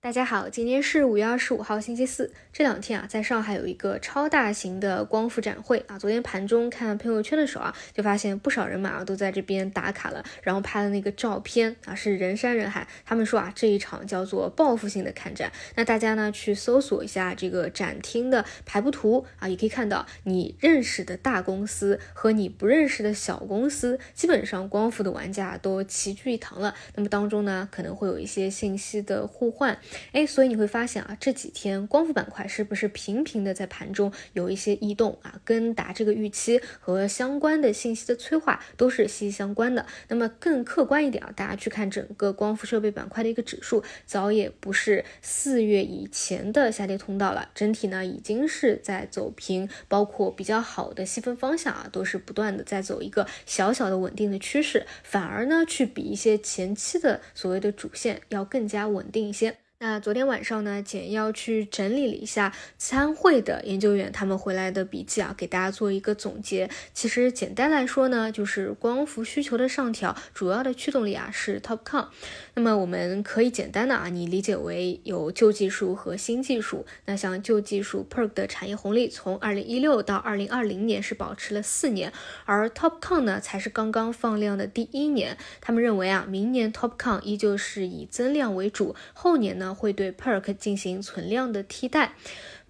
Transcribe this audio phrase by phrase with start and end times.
[0.00, 2.32] 大家好，今天是五月二十五号，星期四。
[2.52, 5.98] 这两天啊，在上海有一个超大型的光伏展会啊。
[5.98, 12.86] 昨天盘中看朋友圈的时候啊，就发现不少人马上都在这边打卡了，然后拍的那个照片啊，是人山人海。
[13.04, 15.50] 他们说啊，这一场叫做报复性的看展。
[15.74, 26.72] 那大家呢，去搜索一下这个展厅的排布图啊，也可以看到你认识的大公司和你不认识的小公司，基本上光伏的玩家都齐聚一堂了。
[26.94, 29.76] 那么当中呢，可能会有一些信息的互换。
[30.12, 35.40] 哎，所以你会发现啊，这几天光伏板块是不是频频的在盘中有一些异动啊？
[35.44, 39.86] 跟达这个预期和相关的信息的催化都是息息相关的。
[40.08, 59.56] 那么更客观一点啊，大家去看整个光伏设备板块的一个指数，早也不是四月以前的下跌通道了，整体呢已经是在走平，包括比较好的细分方向啊，都是不断的在走一个小小的稳定的趋势，反而呢去比一些前期的所谓的主线要更加稳定一些。
[59.80, 66.68] 那昨天晚上呢，简要去整理了一下参会的研究员他们回来的笔记啊，给大家做一个总结。
[66.92, 72.08] 其实简单来说呢，就是光伏需求的上调，主要的驱动力啊是 TOPCon。
[72.54, 76.84] 那么我们可以简单的啊，你理解为有旧技术和新技术。
[77.04, 82.12] 那像旧技术 PERK 的产业红利从二零一六到二零二零年是保持了四年，
[82.46, 85.38] 而 TOPCon 呢才是刚刚放量的第一年。
[85.60, 89.67] 他们认为啊，明年 TOPCon 依旧是以增量为主，后年呢。
[89.74, 92.12] 会对 Perk 进行存量的替代。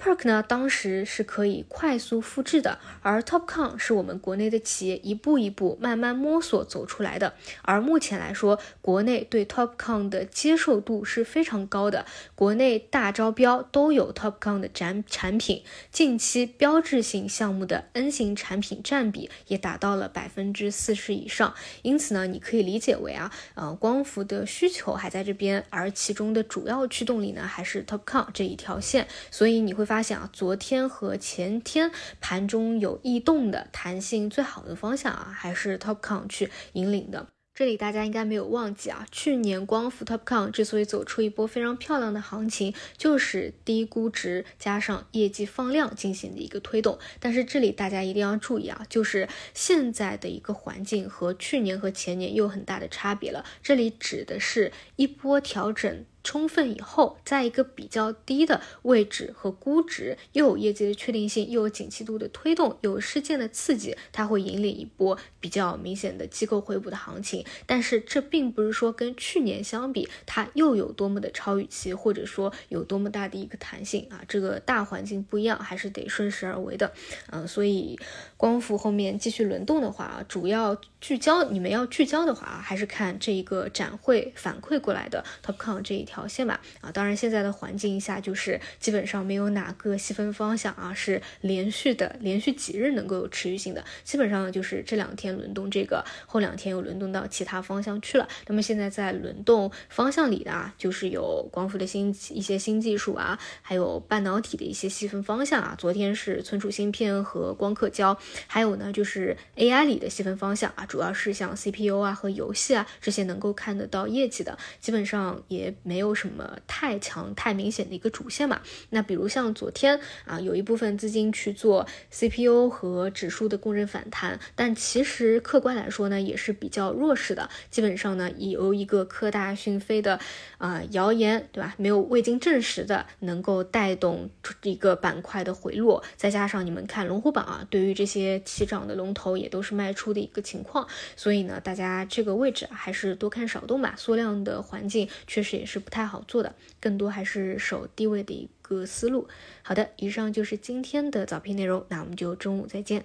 [0.01, 7.35] Perk 呢，当时是可以快速复制的，而 TopCon 是我们国内的企业一步一步慢慢摸索走出来的。
[7.63, 21.53] 而目前来说，国内对 TopCon 的接受度是非常高的，国内大招标都有 TopCon 的展产品，近期标志性项目的 N 型产品占比也达到了百分之四十以上。
[21.83, 29.09] 因此呢，你可以理解为啊，呃，光伏的需求还在这边，而其中的主要驱动力呢，还是 TopCon 这一条线。
[29.33, 29.88] 所以你会。
[29.89, 37.27] 发现啊，昨天和前天盘中有异动的弹性最好的方向啊，还是 TOPCon 去引领的。
[37.55, 46.99] 这里大家应该没有忘记啊，去年光伏 TOPCon 之所以走出一波非常漂亮的行情，就是低估值加上业绩放量进行的一个推动。
[47.19, 53.43] 但是这里大家一定要注意啊，就是现在的一个环境和去年和前年又有很大的差别了。
[53.63, 56.05] 这里指的是一波调整。
[56.29, 67.47] 充分以后，在一个比较低的位置和估值，又有业绩的确定性，又有景气度的推动，有事件的刺激，它会引领一波比较明显的机构回补的行情。
[67.65, 74.23] 但是这并不是说跟去年相比，它又有多么的超预期，或者说有多么大的一个弹性啊。
[74.29, 76.93] 这个大环境不一样，还是得顺势而为的。
[77.31, 77.99] 嗯，所以
[78.37, 86.18] 光伏后面继续轮动的话啊，主要聚焦，你们要聚焦的话啊，还是看这一个展会反馈过来的 TOPCon 这一条。
[86.19, 98.29] 条线吧，啊，当然现在的环境下，就是基本上没有哪个细分方向啊是连续的，连续几日能够有持续性的，基本上就是这两天轮动这个，后两天又轮动到其他方向去了。
[98.49, 105.77] 那么现在在轮动方向里的啊，就是有光伏的新一些新技术啊，还有半导体的一些细分方向啊。
[105.79, 108.19] 昨天是存储芯片和光刻胶，
[108.49, 116.09] 还有呢就是 AI 里的细分方向啊，主要是像 CPU 啊和游戏啊这些能够看得到业绩的，基本上也没没。
[116.09, 118.63] 有什么太强太明显的一个主线嘛？
[118.89, 127.51] 那比如像昨天啊，有一部分资金去做 CPU 和指数的共振反弹，但其实客观来说呢，也是比较弱势的。
[127.69, 130.19] 基本上呢，由一个科大讯飞的
[130.57, 131.75] 啊谣言，对吧？
[131.77, 134.31] 没有未经证实的，能够带动
[134.63, 136.03] 一个板块的回落。
[136.17, 140.89] 再加上你们看龙虎榜啊，对于这些起涨的龙头也都是卖出的一个情况。
[141.17, 143.95] 所以呢，大家这个位置，还是多看少动吧。
[143.99, 146.09] 缩量的环境确实也是不太。
[146.09, 149.29] 好做的，更多还是守低位的一个思路。
[149.63, 153.05] 好的，以上就是今天的早评内容，那我们就中午再见。